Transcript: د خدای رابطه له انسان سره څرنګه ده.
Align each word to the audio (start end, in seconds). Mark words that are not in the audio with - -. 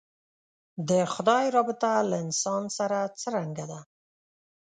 د 0.89 0.91
خدای 1.13 1.45
رابطه 1.55 1.91
له 2.09 2.17
انسان 2.25 2.63
سره 2.77 2.97
څرنګه 3.21 3.65
ده. 3.71 3.79